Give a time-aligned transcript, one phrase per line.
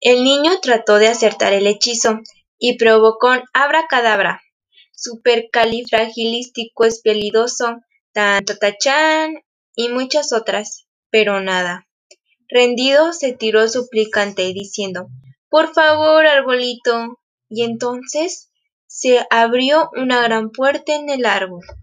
[0.00, 2.20] El niño trató de acertar el hechizo
[2.58, 4.40] y probó con abracadabra,
[4.94, 7.80] supercalifragilisticoexpialidoso,
[8.12, 9.34] tan tachán
[9.74, 11.88] y muchas otras, pero nada.
[12.48, 15.08] Rendido se tiró suplicante diciendo
[15.50, 17.18] Por favor, arbolito.
[17.50, 18.50] Y entonces
[18.86, 21.62] se abrió una gran puerta en el árbol.